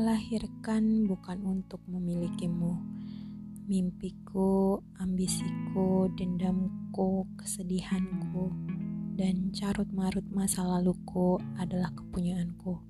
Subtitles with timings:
[0.00, 2.72] melahirkan bukan untuk memilikimu.
[3.68, 8.48] Mimpiku, ambisiku, dendamku, kesedihanku,
[9.20, 12.80] dan carut marut masa laluku adalah kepunyaanku,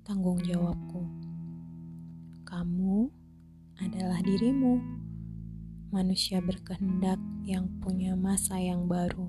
[0.00, 1.04] tanggung jawabku.
[2.48, 3.12] Kamu
[3.84, 4.80] adalah dirimu,
[5.92, 9.28] manusia berkehendak yang punya masa yang baru.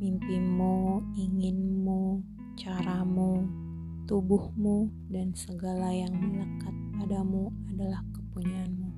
[0.00, 2.24] Mimpimu, inginmu,
[2.56, 3.63] caramu,
[4.04, 8.90] tubuhmu, dan segala yang melekat padamu adalah kepunyaanmu,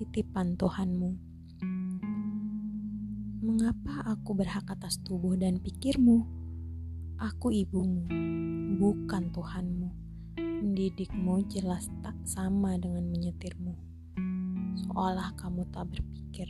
[0.00, 1.10] titipan Tuhanmu.
[3.44, 6.24] Mengapa aku berhak atas tubuh dan pikirmu?
[7.20, 8.08] Aku ibumu,
[8.80, 9.88] bukan Tuhanmu.
[10.36, 13.76] Mendidikmu jelas tak sama dengan menyetirmu.
[14.80, 16.48] Seolah kamu tak berpikir.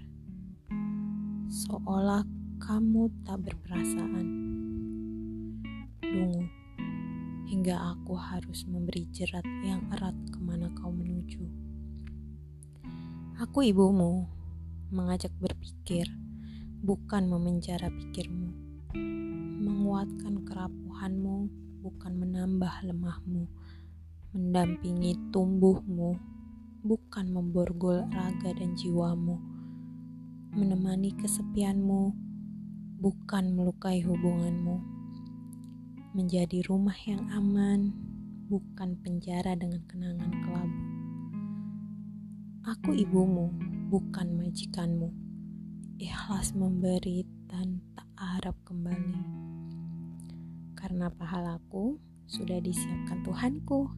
[1.51, 2.23] Seolah
[2.63, 4.27] kamu tak berperasaan.
[6.07, 6.56] Dungu
[7.47, 11.47] hingga aku harus memberi jerat yang erat ke mana kau menuju.
[13.39, 14.27] Aku ibumu,
[14.91, 16.11] mengajak berpikir,
[16.83, 18.51] bukan memenjara pikirmu,
[19.63, 21.47] menguatkan kerapuhanmu,
[21.87, 23.47] bukan menambah lemahmu,
[24.35, 26.19] mendampingi tumbuhmu,
[26.83, 29.39] bukan memborgol raga dan jiwamu,
[30.51, 32.11] menemani kesepianmu,
[32.99, 34.96] bukan melukai hubunganmu
[36.17, 37.93] menjadi rumah yang aman,
[38.49, 40.83] bukan penjara dengan kenangan kelabu.
[42.73, 43.53] Aku ibumu,
[43.93, 45.13] bukan majikanmu.
[46.01, 49.21] Ikhlas memberi dan tak harap kembali.
[50.73, 53.93] Karena pahalaku sudah disiapkan Tuhanku.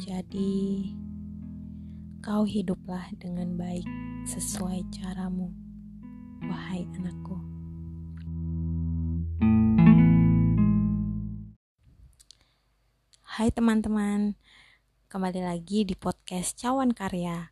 [0.00, 0.96] Jadi,
[2.24, 3.84] kau hiduplah dengan baik
[4.24, 5.52] sesuai caramu,
[6.48, 7.51] wahai anakku.
[13.42, 14.38] Hai teman-teman,
[15.10, 17.50] kembali lagi di podcast Cawan Karya.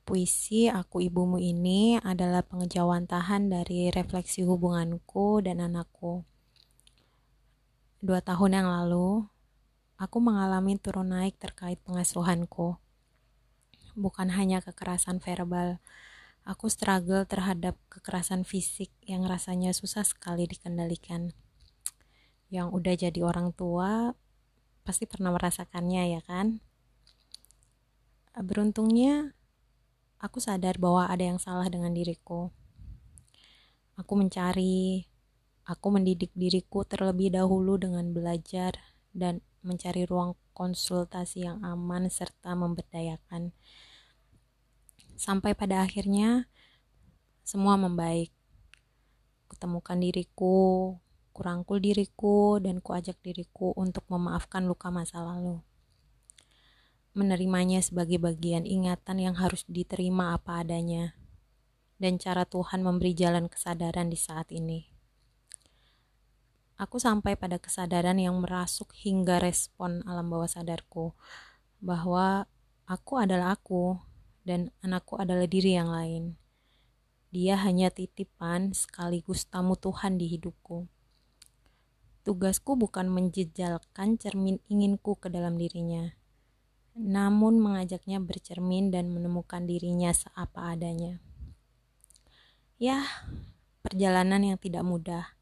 [0.00, 6.24] Puisi Aku Ibumu ini adalah pengejawantahan dari refleksi hubunganku dan anakku.
[8.00, 9.28] Dua tahun yang lalu,
[10.00, 12.80] aku mengalami turun naik terkait pengasuhanku.
[14.00, 15.84] Bukan hanya kekerasan verbal,
[16.48, 21.36] aku struggle terhadap kekerasan fisik yang rasanya susah sekali dikendalikan.
[22.48, 24.16] Yang udah jadi orang tua,
[24.84, 26.60] pasti pernah merasakannya ya kan?
[28.36, 29.32] Beruntungnya
[30.20, 32.52] aku sadar bahwa ada yang salah dengan diriku.
[33.96, 35.08] Aku mencari
[35.64, 38.76] aku mendidik diriku terlebih dahulu dengan belajar
[39.16, 43.56] dan mencari ruang konsultasi yang aman serta memberdayakan.
[45.16, 46.50] Sampai pada akhirnya
[47.46, 48.34] semua membaik.
[49.48, 50.98] Kutemukan diriku
[51.34, 55.58] kurangkul diriku dan kuajak diriku untuk memaafkan luka masa lalu.
[57.10, 61.18] Menerimanya sebagai bagian ingatan yang harus diterima apa adanya,
[61.98, 64.94] dan cara Tuhan memberi jalan kesadaran di saat ini.
[66.74, 71.14] Aku sampai pada kesadaran yang merasuk hingga respon alam bawah sadarku
[71.78, 72.50] bahwa
[72.86, 73.98] aku adalah aku
[74.42, 76.34] dan anakku adalah diri yang lain.
[77.34, 80.86] Dia hanya titipan sekaligus tamu Tuhan di hidupku.
[82.24, 86.16] Tugasku bukan menjejalkan cermin inginku ke dalam dirinya,
[86.96, 91.20] namun mengajaknya bercermin dan menemukan dirinya seapa adanya.
[92.80, 93.04] Ya,
[93.84, 95.36] perjalanan yang tidak mudah,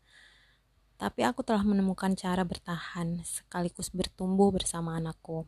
[0.98, 5.46] tapi aku telah menemukan cara bertahan sekaligus bertumbuh bersama anakku.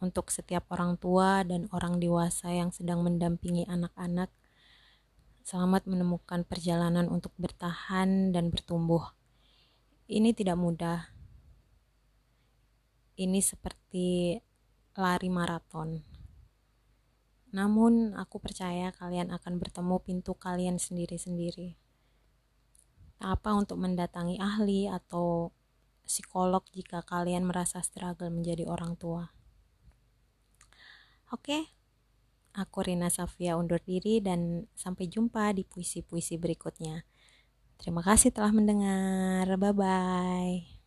[0.00, 4.32] Untuk setiap orang tua dan orang dewasa yang sedang mendampingi anak-anak,
[5.44, 9.19] selamat menemukan perjalanan untuk bertahan dan bertumbuh
[10.10, 11.06] ini tidak mudah.
[13.14, 14.34] Ini seperti
[14.98, 16.02] lari maraton.
[17.54, 21.78] Namun, aku percaya kalian akan bertemu pintu kalian sendiri-sendiri.
[23.22, 25.54] Apa untuk mendatangi ahli atau
[26.02, 29.30] psikolog jika kalian merasa struggle menjadi orang tua.
[31.30, 31.70] Oke,
[32.58, 37.06] aku Rina Safia undur diri dan sampai jumpa di puisi-puisi berikutnya.
[37.80, 39.48] Terima kasih telah mendengar.
[39.56, 40.79] Bye bye.